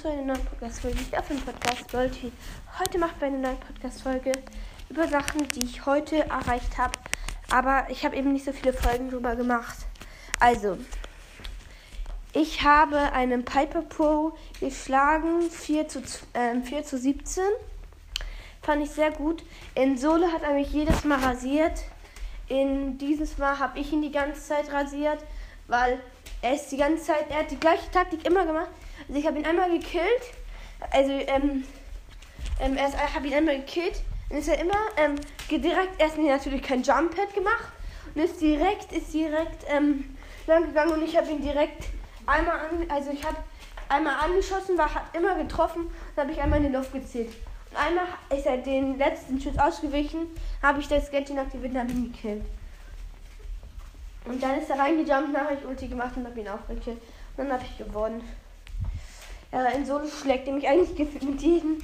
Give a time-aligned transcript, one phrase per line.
[0.00, 0.98] zu einer neuen Podcast-Folge.
[0.98, 2.32] Ich auf dem Podcast Volti.
[2.78, 4.32] Heute macht wir eine neue Podcast-Folge
[4.88, 6.92] über Sachen, die ich heute erreicht habe.
[7.50, 9.76] Aber ich habe eben nicht so viele Folgen drüber gemacht.
[10.38, 10.78] Also,
[12.32, 15.98] ich habe einen Piper Pro geschlagen, 4 zu,
[16.32, 17.44] äh, 4 zu 17.
[18.62, 19.44] Fand ich sehr gut.
[19.74, 21.78] In Solo hat er mich jedes Mal rasiert.
[22.48, 25.22] In dieses Mal habe ich ihn die ganze Zeit rasiert,
[25.66, 26.00] weil
[26.40, 28.70] er ist die ganze Zeit, er hat die gleiche Taktik immer gemacht.
[29.08, 30.34] Also ich habe ihn einmal gekillt.
[30.90, 31.64] Also, ähm,
[32.60, 34.02] ähm, er habe ihn einmal gekillt.
[34.30, 35.16] Und ist er immer ähm,
[35.50, 37.72] direkt erst natürlich kein Jump Pad gemacht
[38.14, 41.84] und ist direkt, ist direkt ähm, lang gegangen und ich habe ihn direkt
[42.26, 43.36] einmal an, also ich habe
[43.88, 47.32] einmal angeschossen, war hat immer getroffen, dann habe ich einmal in die Luft gezählt.
[47.70, 48.06] Und einmal
[48.36, 50.26] ist er den letzten Schuss ausgewichen,
[50.62, 52.44] habe ich das Gadget aktiviert und habe ihn gekillt.
[54.26, 57.00] Und dann ist er reingejumpt, nachher ich Ulti gemacht und habe ihn auch gekillt.
[57.36, 58.22] Und dann habe ich gewonnen.
[59.52, 61.78] Ja, in Solo schlägt er mich eigentlich mit jedem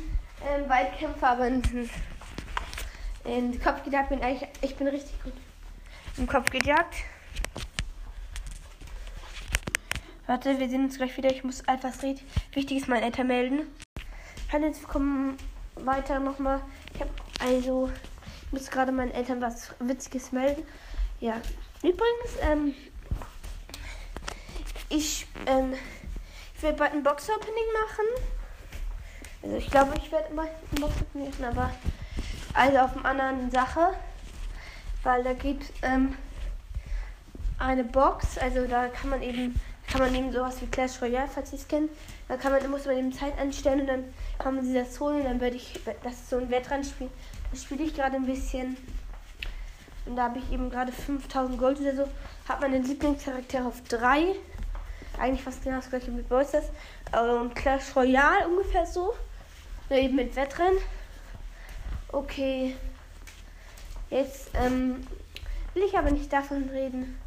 [0.47, 1.63] ähm, Weitkämpfer, aber in,
[3.25, 5.33] in den Kopf gejagt bin eigentlich, ich bin richtig gut
[6.17, 6.95] im Kopf gejagt.
[10.27, 11.31] Warte, wir sehen uns gleich wieder.
[11.31, 12.03] Ich muss etwas
[12.53, 13.61] Wichtiges meinen Eltern melden.
[14.53, 15.37] Hallo, jetzt kommen
[15.75, 16.61] weiter nochmal.
[16.95, 17.91] Ich habe also,
[18.47, 20.63] ich muss gerade meinen Eltern was Witziges melden.
[21.21, 21.41] Ja,
[21.83, 22.75] übrigens, ähm,
[24.89, 25.75] ich, ähm,
[26.57, 27.55] ich werde bald ein Box-Opening
[27.87, 28.25] machen.
[29.43, 31.71] Also ich glaube, ich werde mal ein Box-Opening machen, aber
[32.55, 33.91] also auf einer anderen Sache.
[35.03, 36.17] Weil da gibt ähm,
[37.59, 39.55] eine Box, also da kann man eben,
[39.87, 41.91] kann man eben sowas wie Clash Royale, falls ihr es kennt.
[42.27, 44.05] Da kann man, muss man eben Zeit anstellen und dann
[44.39, 47.11] kann man sich das holen und dann werde ich, das ist so ein Wettrennen-Spiel.
[47.51, 48.77] Das spiele ich gerade ein bisschen.
[50.07, 52.09] Und da habe ich eben gerade 5000 Gold oder so.
[52.49, 54.35] Hat meinen Lieblingscharakter auf 3
[55.19, 56.67] eigentlich fast genau das gleiche mit Boysters.
[57.13, 59.15] Und Clash Royale ungefähr so.
[59.89, 60.79] Nur eben mit Wettrennen.
[62.09, 62.77] Okay.
[64.11, 65.07] Jetzt ähm,
[65.75, 67.19] will ich aber nicht davon reden.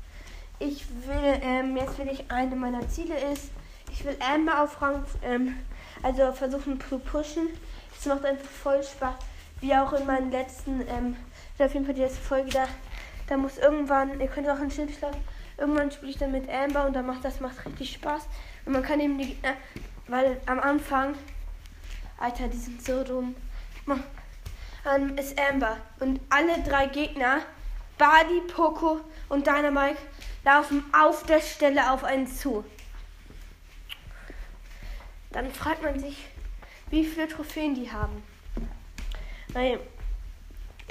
[0.59, 3.49] Ich will, ähm, jetzt will ich, eine meiner Ziele ist,
[3.91, 5.55] ich will Amber auf Rang, ähm,
[6.03, 7.47] also versuchen zu pushen.
[7.97, 9.15] Es macht einfach voll Spaß.
[9.61, 11.15] Wie auch in meinen letzten, ähm,
[11.57, 12.67] auf jeden Fall die letzte Folge da,
[13.27, 15.17] da muss irgendwann, ihr könnt auch ein Schild schlagen,
[15.59, 18.27] Irgendwann spiele ich dann mit Amber und dann macht das macht richtig Spaß.
[18.65, 19.53] Und man kann eben die Gegner,
[20.07, 21.15] weil am Anfang,
[22.17, 23.35] Alter, die sind so dumm.
[24.83, 27.41] Dann ist Amber und alle drei Gegner,
[27.97, 29.97] Badi, Poco und Dynamite,
[30.45, 32.63] laufen auf der Stelle auf einen zu.
[35.31, 36.25] Dann fragt man sich,
[36.89, 38.23] wie viele Trophäen die haben.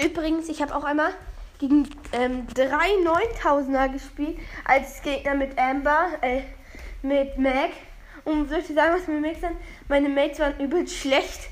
[0.01, 1.13] Übrigens, ich habe auch einmal
[1.59, 2.89] gegen ähm, drei
[3.43, 6.41] 9000er gespielt als Gegner mit Amber, äh,
[7.01, 7.71] mit Mac.
[8.25, 9.55] Und soll ich sagen, was mir Mac sind?
[9.87, 11.49] Meine Mates waren übelst schlecht.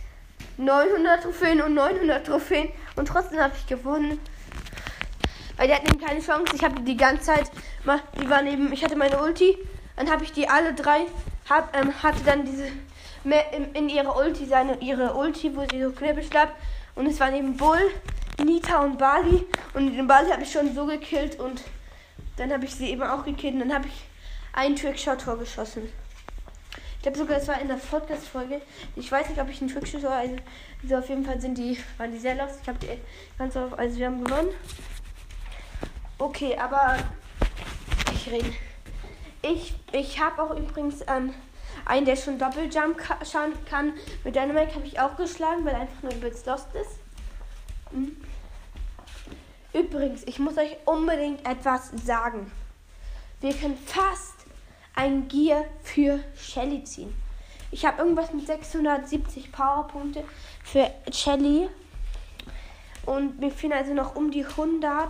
[0.58, 2.70] 900 Trophäen und 900 Trophäen.
[2.96, 4.20] Und trotzdem habe ich gewonnen.
[5.56, 6.56] Weil die hatten eben keine Chance.
[6.56, 7.52] Ich habe die ganze Zeit,
[8.20, 9.58] die waren eben, ich hatte meine Ulti.
[9.96, 11.02] Dann habe ich die alle drei,
[11.50, 12.68] hab, ähm, hatte dann diese
[13.74, 16.54] in, ihrer Ulti, seine, ihre Ulti, wo sie so knippisch bleibt.
[16.96, 17.92] Und es waren eben Bull,
[18.44, 19.46] Nita und Bali.
[19.74, 21.62] Und den Bali habe ich schon so gekillt und
[22.38, 24.06] dann habe ich sie eben auch gekillt und dann habe ich
[24.54, 25.92] einen Trickshot-Tor geschossen.
[26.98, 28.62] Ich glaube sogar, das war in der Podcast-Folge.
[28.96, 30.36] Ich weiß nicht, ob ich einen Trickshot also,
[30.82, 32.52] also auf jeden Fall sind die, waren die sehr los.
[32.62, 32.90] Ich habe die
[33.38, 34.50] ganz auf, also wir haben gewonnen.
[36.18, 36.98] Okay, aber
[38.12, 38.52] ich rede.
[39.44, 41.34] Ich, ich habe auch übrigens ähm,
[41.86, 42.98] einen, der schon Doppeljump
[43.70, 43.94] kann.
[44.24, 47.00] Mit Dynamite habe ich auch geschlagen, weil einfach nur übelst lost ist.
[47.92, 48.18] Hm.
[49.78, 52.52] Übrigens, ich muss euch unbedingt etwas sagen.
[53.42, 54.34] Wir können fast
[54.96, 57.14] ein Gear für Shelly ziehen.
[57.70, 60.24] Ich habe irgendwas mit 670 Powerpunkte
[60.64, 61.70] für Shelly.
[63.06, 65.10] Und mir fehlen also noch um die 100,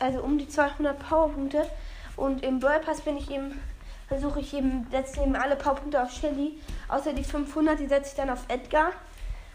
[0.00, 1.66] also um die 200 Powerpunkte.
[2.14, 3.58] Und im Brawl Pass bin ich eben,
[4.06, 6.60] versuche ich eben, setze eben alle Powerpunkte auf Shelly.
[6.88, 8.92] Außer die 500, die setze ich dann auf Edgar,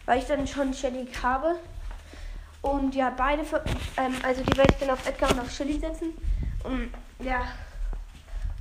[0.07, 1.59] weil ich dann schon Shelly habe.
[2.63, 3.43] Und ja, beide,
[3.97, 6.13] ähm, also die werde ich dann auf Edgar und auf Chili setzen.
[6.63, 7.43] Und ja,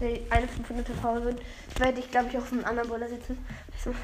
[0.00, 1.40] eine 500er Power sind,
[1.78, 3.38] werde ich glaube ich auf einen anderen Bowler setzen.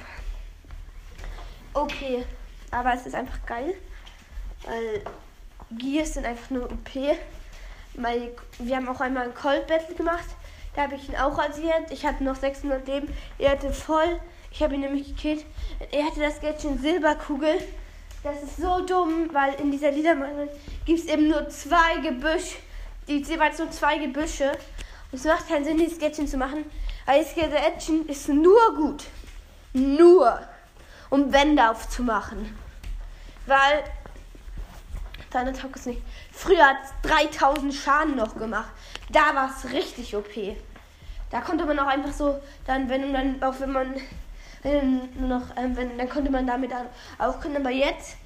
[1.75, 2.25] Okay,
[2.73, 3.75] aber es ist einfach geil.
[4.65, 5.03] Weil
[5.79, 6.91] Gears sind einfach nur OP.
[7.95, 10.25] Weil wir haben auch einmal ein Cold Battle gemacht.
[10.75, 11.93] Da habe ich ihn auch rasiert.
[11.93, 13.15] Ich hatte noch 600 Leben.
[13.39, 14.19] Er hatte voll.
[14.51, 15.45] Ich habe ihn nämlich gekillt.
[15.93, 17.61] Er hatte das Gadget Silberkugel.
[18.23, 20.49] Das ist so dumm, weil in dieser Liedermann
[20.85, 22.57] gibt es eben nur zwei Gebüsch.
[23.07, 24.51] Die jeweils nur zwei Gebüsche.
[25.11, 26.65] Und es macht keinen Sinn, dieses Sketchen zu machen.
[27.07, 29.05] Weil das Sketchen ist nur gut.
[29.73, 30.41] nur
[31.11, 32.59] um Wände aufzumachen.
[33.47, 33.85] Weil
[35.31, 36.03] deine taugt es nicht.
[36.33, 38.71] Früher hat es 3000 Schaden noch gemacht.
[39.11, 40.57] Da war es richtig OP.
[41.31, 43.95] Da konnte man auch einfach so, dann, wenn dann, auch wenn man,
[44.63, 46.73] wenn nur noch, ähm, wenn, dann konnte man damit
[47.19, 47.57] auch können.
[47.57, 48.17] Aber jetzt,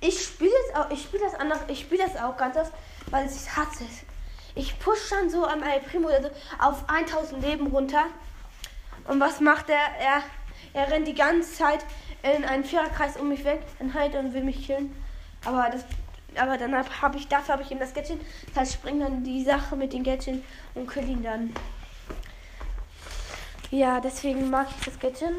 [0.00, 2.72] ich spiele es auch, ich spiele das anders, ich spiele das auch ganz oft,
[3.10, 4.04] weil ich hasse es.
[4.54, 8.04] Ich push dann so am El Primo also auf 1000 Leben runter.
[9.08, 9.80] Und was macht er?
[10.00, 10.22] Er,
[10.72, 11.84] er rennt die ganze Zeit
[12.22, 14.94] in einen Viererkreis um mich weg, dann halt und will mich killen.
[15.44, 15.84] Aber das
[16.36, 18.20] aber dann habe ich dafür habe ich ihm das Gadget.
[18.48, 20.42] Das heißt, springt dann die Sache mit den Gadget
[20.74, 21.52] und kill ihn dann.
[23.70, 25.34] Ja, deswegen mag ich das Gadget.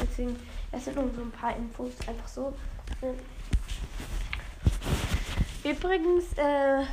[0.00, 0.36] Deswegen,
[0.72, 2.54] es sind nur so ein paar Infos, einfach so.
[5.64, 6.84] Übrigens, äh,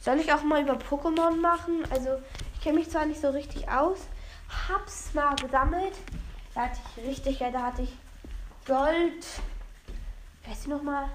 [0.00, 1.84] soll ich auch mal über Pokémon machen?
[1.90, 2.20] Also,
[2.54, 3.98] ich kenne mich zwar nicht so richtig aus,
[4.68, 5.94] hab's mal gesammelt.
[6.54, 7.96] Da hatte ich richtig, ja, da hatte ich
[8.66, 9.24] Gold.
[10.46, 11.08] Weißt du noch mal?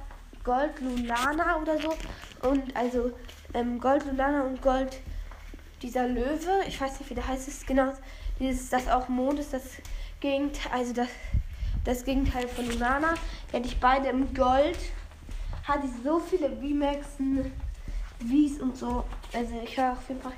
[0.43, 1.95] Gold Lulana oder so.
[2.47, 3.11] Und also
[3.53, 4.99] ähm, Gold Lulana und Gold
[5.81, 6.63] dieser Löwe.
[6.67, 7.93] Ich weiß nicht, wie der heißt es genau.
[8.39, 9.63] Dieses, das auch Mond ist das
[10.25, 11.09] Gegenteil, also das,
[11.83, 13.13] das Gegenteil von Lulana.
[13.51, 14.79] Die hatte ich beide im Gold.
[15.67, 17.51] Hatte so viele V-Maxen,
[18.19, 19.03] Vs und so.
[19.33, 20.33] Also ich höre auf jeden Fall.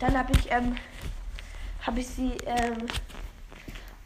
[0.00, 0.76] Dann habe ich, ähm,
[1.82, 2.86] habe ich sie ähm,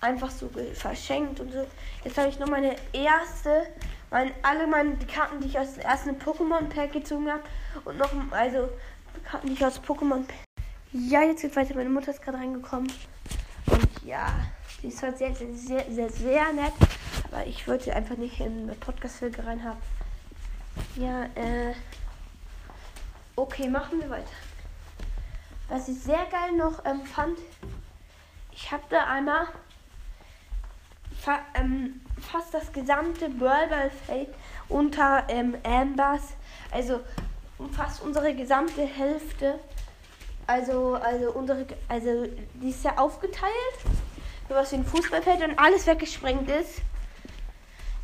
[0.02, 1.66] einfach so verschenkt und so.
[2.04, 3.68] Jetzt habe ich noch meine erste
[4.10, 7.42] mein, alle meine Karten, die ich aus dem ersten Pokémon-Pack gezogen habe.
[7.86, 8.68] Und noch, also
[9.24, 10.24] Karten, die ich aus Pokémon.
[10.92, 11.74] Ja, jetzt geht weiter.
[11.74, 12.92] Meine Mutter ist gerade reingekommen.
[14.82, 16.72] Die ist zwar sehr, sehr, sehr, sehr, sehr nett.
[17.30, 19.80] Aber ich wollte sie einfach nicht in eine Podcast-Folge reinhaben.
[20.96, 21.74] Ja, äh.
[23.36, 24.26] Okay, machen wir weiter.
[25.68, 27.38] Was ich sehr geil noch ähm, fand,
[28.50, 29.46] ich habe da einmal
[31.18, 34.28] fa ähm, fast das gesamte Ballfeld
[34.68, 36.34] unter ähm, Ambers.
[36.70, 37.00] Also
[37.72, 39.60] fast unsere gesamte Hälfte.
[40.46, 43.52] Also, also unsere, also die ist ja aufgeteilt.
[44.52, 46.82] So was wie ein Fußballfeld und alles weggesprengt ist.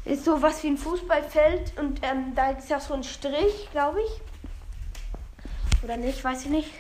[0.06, 4.00] Ist so was wie ein Fußballfeld und ähm, da ist ja so ein Strich, glaube
[4.00, 5.82] ich.
[5.84, 6.70] Oder nicht, weiß ich nicht.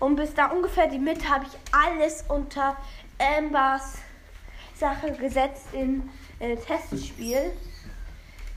[0.00, 2.76] Und bis da ungefähr die Mitte habe ich alles unter
[3.38, 3.98] Ambers
[4.74, 6.10] Sache gesetzt in
[6.40, 7.52] äh, Testspiel.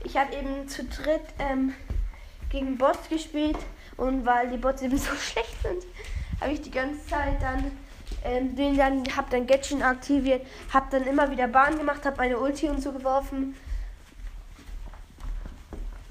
[0.02, 1.74] Ich habe eben zu dritt ähm,
[2.48, 3.58] gegen Bots gespielt
[3.96, 5.84] und weil die Bots eben so schlecht sind,
[6.40, 7.70] habe ich die ganze Zeit dann
[8.24, 12.38] ähm, den dann habe dann Gatchen aktiviert, habe dann immer wieder Bahn gemacht, habe meine
[12.38, 13.56] Ulti und so geworfen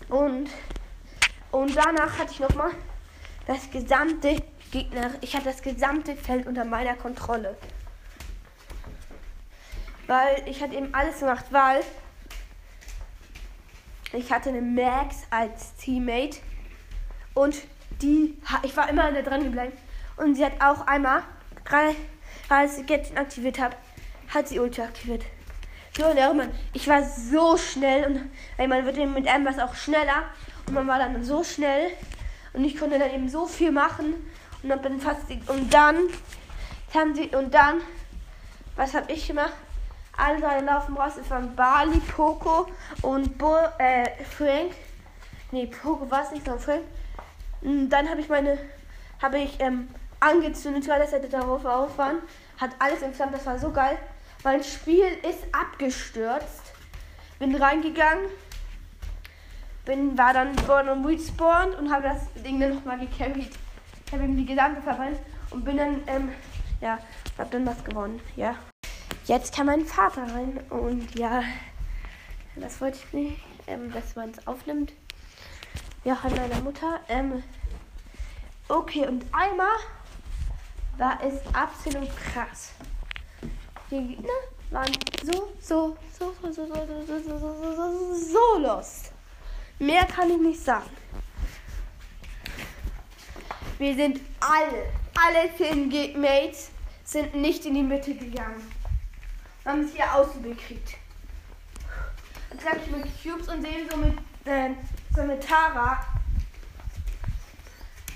[0.10, 0.50] und
[1.51, 2.72] und danach hatte ich noch mal
[3.48, 4.38] das gesamte
[4.72, 7.57] Gegner, ich hatte das gesamte Feld unter meiner Kontrolle.
[10.06, 11.81] Weil ich hatte eben alles gemacht, weil
[14.13, 16.38] ich hatte eine Max als Teammate
[17.34, 17.56] und
[18.02, 19.74] die, ich war immer da dran geblieben
[20.18, 21.24] und sie hat auch einmal,
[21.69, 21.95] gerade
[22.50, 23.75] als ich Gadget aktiviert habe,
[24.33, 25.24] hat sie Ulti aktiviert.
[25.98, 30.23] So, und ich war so schnell und weil man wird eben mit Ambers auch schneller
[30.66, 31.92] und man war dann so schnell
[32.54, 34.14] und ich konnte dann eben so viel machen
[34.64, 35.97] und dann fast und dann
[36.94, 37.81] haben sie und dann
[38.80, 39.52] was habe ich gemacht?
[40.16, 41.14] Alle drei laufen raus.
[41.19, 42.68] Es waren Bali, Poco
[43.02, 44.71] und Bo äh, Frank.
[45.52, 46.83] Nee, Poco war es nicht, sondern Frank.
[47.61, 48.57] Und dann habe ich meine,
[49.21, 52.18] habe ich ähm, angezündet, weil das hätte darauf auffahren.
[52.57, 53.97] Hat alles entflammt, das war so geil.
[54.44, 56.73] Mein Spiel ist abgestürzt.
[57.40, 58.26] Bin reingegangen.
[59.85, 63.52] Bin, war dann born und respawned und habe das Ding dann nochmal gecarried.
[64.06, 65.19] Ich habe ihm die gesamte verbrannt
[65.52, 66.30] und bin dann, ähm,
[66.81, 66.99] ja,
[67.38, 68.56] hab dann was gewonnen, ja.
[69.26, 71.44] Jetzt kam mein Vater rein und ja,
[72.56, 74.94] das wollte ich nicht, ähm, dass man es aufnimmt.
[76.04, 76.99] Ja, von meiner Mutter.
[77.09, 77.44] Ähm,
[78.68, 79.78] okay, und einmal
[81.00, 82.74] war es absolut krass.
[83.90, 84.30] Die Gegner
[84.70, 84.92] waren
[85.24, 89.12] so, so, so, so, so, so, so, so, so, so, so, so lost.
[89.80, 90.90] Mehr kann ich nicht sagen.
[93.78, 95.90] Wir sind alle, alle zehn
[96.20, 96.70] Mates
[97.06, 98.62] sind nicht in die Mitte gegangen
[99.70, 100.96] haben es hier außen gekriegt.
[102.52, 104.72] Jetzt habe ich mit Cubes und sehe so mit, äh,
[105.16, 106.06] so mit Tara.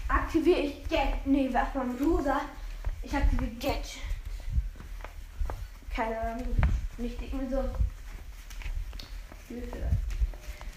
[0.07, 1.25] Aktiviere ich Get.
[1.25, 2.41] Nee, was mal mit Rosa.
[3.03, 3.97] Ich aktiviere Get.
[5.93, 6.55] Keine Ahnung.
[6.97, 7.63] Nicht irgendwie so.
[9.47, 9.77] Hilfe.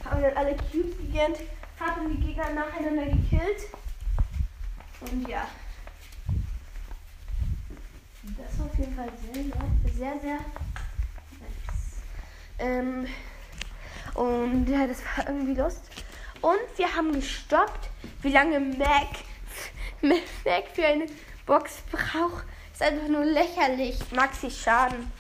[0.05, 1.39] Haben dann alle Cubes gegönnt.
[1.79, 3.71] Haben die Gegner nacheinander gekillt.
[5.01, 5.49] Und ja.
[8.37, 10.39] Das war auf jeden Fall sehr, sehr, sehr
[12.59, 13.07] Ähm,
[14.15, 15.91] und ja, das war irgendwie Lust.
[16.41, 17.89] Und wir haben gestoppt,
[18.23, 19.09] wie lange Mac,
[20.03, 21.07] Mac für eine
[21.47, 22.45] Box braucht.
[22.73, 23.99] Ist einfach nur lächerlich.
[24.13, 25.11] Maxi Schaden.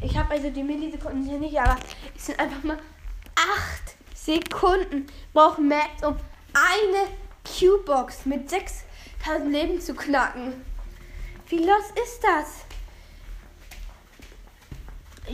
[0.00, 1.76] Ich habe also die Millisekunden hier nicht, aber
[2.16, 2.78] es sind einfach mal
[3.34, 6.16] 8 Sekunden braucht Max, um
[6.54, 7.10] eine
[7.44, 10.64] Q-Box mit 6000 Leben zu knacken.
[11.48, 12.64] Wie los ist das?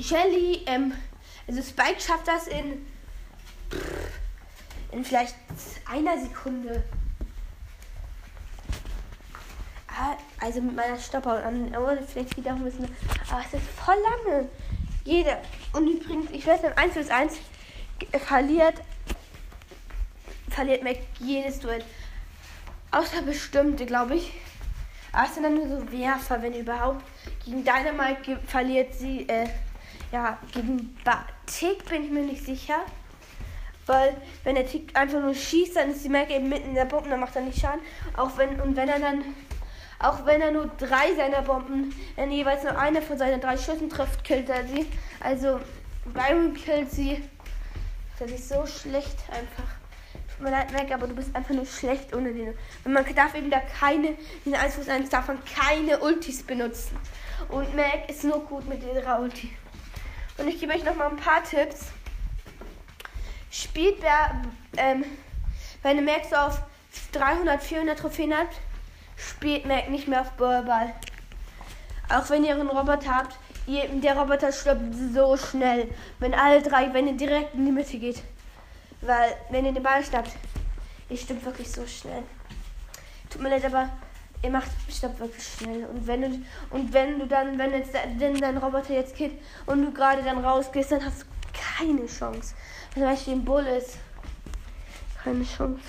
[0.03, 0.93] Shelly, ähm,
[1.47, 2.87] also Spike schafft das in,
[4.93, 5.37] in vielleicht
[5.91, 6.83] einer Sekunde.
[10.41, 12.85] Also mit meiner Stopper und dann vielleicht wieder müssen.
[13.31, 14.49] Aber es ist voll lange.
[15.05, 15.39] Jeder.
[15.73, 17.35] Und übrigens, ich weiß dann 1 bis 1
[18.27, 18.83] verliert
[20.57, 21.85] verliert Mac jedes Duell.
[22.91, 24.33] Außer bestimmte, glaube ich.
[25.13, 27.05] Aber es sind dann nur so Werfer, wenn überhaupt.
[27.45, 29.47] Gegen Dynamite verliert sie, äh,
[30.13, 30.97] ja, gegen
[31.47, 32.81] Tick bin ich mir nicht sicher.
[33.85, 36.87] Weil, wenn der Tick einfach nur schießt, dann ist die Mac eben mitten in der
[36.87, 37.81] Bombe, dann macht er nicht Schaden.
[38.17, 39.23] Auch wenn, und wenn er dann,
[39.99, 43.89] auch wenn er nur drei seiner Bomben, wenn jeweils nur eine von seinen drei Schüssen
[43.89, 44.87] trifft, killt er sie.
[45.21, 45.61] Also,
[46.05, 47.23] Byron killt sie.
[48.19, 49.77] Das ist so schlecht einfach.
[50.37, 52.55] Tut mir leid, Mac, aber du bist einfach nur schlecht ohne den.
[52.85, 56.97] Und man darf eben da keine, in 1 vs 1 darf man keine Ultis benutzen.
[57.49, 59.51] Und Mac ist nur gut mit ihrer Ulti.
[60.39, 61.87] Und ich gebe euch noch mal ein paar Tipps.
[63.51, 64.43] Spielt wer,
[64.77, 65.05] ähm,
[65.83, 66.61] wenn ihr Mac so auf
[67.13, 68.57] 300, 400 Trophäen habt,
[69.17, 70.95] spielt Mac nicht mehr auf Ballball.
[72.09, 75.89] Auch wenn ihr einen Roboter habt, der Roboter stirbt so schnell,
[76.21, 78.23] wenn alle drei, wenn ihr direkt in die Mitte geht.
[79.01, 80.31] Weil, wenn ihr den Ball schnappt,
[81.09, 82.23] ihr stirbt wirklich so schnell.
[83.29, 83.89] Tut mir leid, aber
[84.43, 85.85] ihr macht stirbt wirklich schnell.
[85.87, 89.83] Und wenn du, und wenn du dann, wenn jetzt denn dein Roboter jetzt killt und
[89.83, 92.55] du gerade dann rausgehst, dann hast du keine Chance.
[92.95, 93.99] Wenn zum Beispiel ein Bull ist.
[95.23, 95.81] Keine Chance.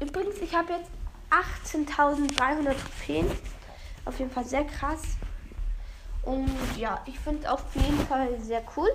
[0.00, 0.90] Übrigens, ich habe jetzt
[1.32, 3.30] 18.300 Trophäen.
[4.04, 5.16] Auf jeden Fall sehr krass.
[6.22, 8.88] Und ja, ich finde es auf jeden Fall sehr cool.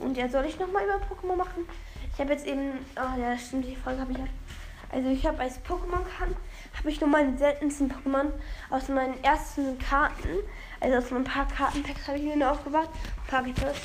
[0.00, 1.66] Und ja, soll ich nochmal über Pokémon machen?
[2.12, 2.72] Ich habe jetzt eben.
[2.96, 4.24] Oh ja, stimmt, die Frage habe ich ja.
[4.92, 6.34] Also ich habe als Pokémon kann,
[6.76, 8.32] habe ich nur meine seltensten Pokémon
[8.70, 10.28] aus meinen ersten Karten.
[10.80, 12.88] Also aus ein paar Kartenpacks habe ich mir nur aufgebaut.
[13.28, 13.76] Pagitos.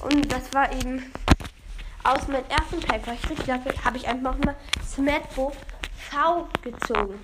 [0.00, 1.12] Und das war eben
[2.04, 3.50] aus meinem ersten Pack, weil ich richtig
[3.84, 5.52] habe ich einfach mal Smetbo
[6.10, 7.18] V gezogen.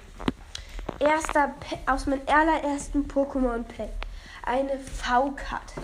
[0.99, 1.55] Erster
[1.87, 3.91] aus meinem allerersten Pokémon Pack.
[4.45, 5.83] Eine V-Karte.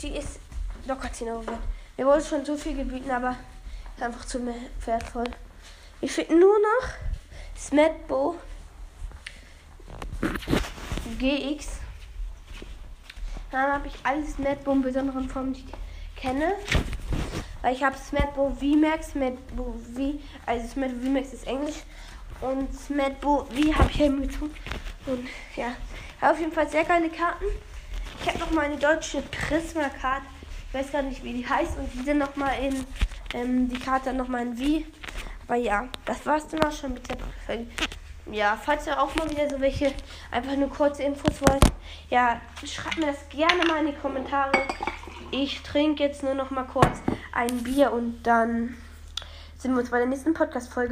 [0.00, 0.40] Die ist
[0.86, 1.58] locker 10 Euro wert.
[1.96, 3.36] Mir wurde schon so viel gebieten, aber
[3.96, 4.40] ist einfach zu
[4.84, 5.24] wertvoll.
[6.00, 6.88] Ich finde nur noch
[7.56, 8.36] Smetbo
[11.18, 11.66] GX.
[13.50, 16.54] Dann habe ich alle Smetbo in besonderen Formen, die ich kenne.
[17.62, 20.14] Weil ich habe Smetbo VMAX, Smetbo V,
[20.46, 21.82] also Smetbo VMAX ist Englisch.
[22.40, 24.54] Und Smetbo V habe ich eben gezogen.
[25.06, 25.72] Und ja,
[26.20, 27.44] auf jeden Fall sehr geile Karten.
[28.22, 30.26] Ich habe noch mal eine deutsche Prisma-Karte
[30.68, 31.78] ich weiß gar nicht, wie die heißt.
[31.78, 32.86] Und die sind nochmal in
[33.34, 34.86] ähm, die Karte nochmal in wie.
[35.46, 37.66] Aber ja, das war's dann auch schon mit der Folge.
[38.30, 39.92] Ja, falls ihr auch mal wieder so welche
[40.30, 41.64] einfach nur kurze Infos wollt,
[42.10, 44.52] ja, schreibt mir das gerne mal in die Kommentare.
[45.30, 47.00] Ich trinke jetzt nur noch mal kurz
[47.38, 48.74] ein Bier und dann
[49.58, 50.86] sind wir uns bei der nächsten Podcast-Folge.